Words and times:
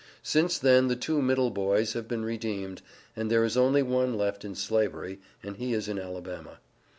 Since 0.23 0.57
then 0.57 0.87
the 0.87 0.95
two 0.95 1.21
middle 1.21 1.51
boys 1.51 1.93
have 1.93 2.07
been 2.07 2.25
redeemed 2.25 2.81
and 3.15 3.29
there 3.29 3.43
is 3.43 3.55
only 3.55 3.83
one 3.83 4.15
left 4.17 4.43
in 4.43 4.55
Slavery, 4.55 5.19
and 5.43 5.57
he 5.57 5.73
is 5.75 5.87
in 5.87 5.99
Alabama. 5.99 6.57